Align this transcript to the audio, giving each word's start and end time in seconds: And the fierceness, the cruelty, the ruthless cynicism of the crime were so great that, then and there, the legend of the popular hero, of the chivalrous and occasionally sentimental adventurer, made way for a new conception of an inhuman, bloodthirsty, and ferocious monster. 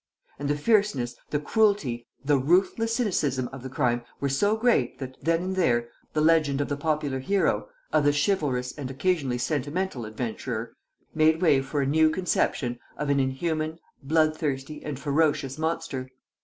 And 0.39 0.49
the 0.49 0.57
fierceness, 0.57 1.15
the 1.29 1.37
cruelty, 1.39 2.07
the 2.25 2.39
ruthless 2.39 2.95
cynicism 2.95 3.47
of 3.53 3.61
the 3.61 3.69
crime 3.69 4.01
were 4.19 4.29
so 4.29 4.57
great 4.57 4.97
that, 4.97 5.15
then 5.21 5.43
and 5.43 5.55
there, 5.55 5.89
the 6.13 6.21
legend 6.21 6.59
of 6.59 6.69
the 6.69 6.75
popular 6.75 7.19
hero, 7.19 7.69
of 7.93 8.03
the 8.05 8.11
chivalrous 8.11 8.75
and 8.75 8.89
occasionally 8.89 9.37
sentimental 9.37 10.05
adventurer, 10.07 10.73
made 11.13 11.39
way 11.39 11.61
for 11.61 11.81
a 11.83 11.85
new 11.85 12.09
conception 12.09 12.79
of 12.97 13.11
an 13.11 13.19
inhuman, 13.19 13.77
bloodthirsty, 14.01 14.83
and 14.83 14.99
ferocious 14.99 15.59
monster. 15.59 16.09